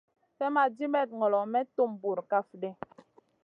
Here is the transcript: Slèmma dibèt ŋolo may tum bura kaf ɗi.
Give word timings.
Slèmma 0.33 0.63
dibèt 0.77 1.09
ŋolo 1.19 1.39
may 1.51 1.65
tum 1.75 1.91
bura 2.01 2.23
kaf 2.31 2.47
ɗi. 2.61 2.69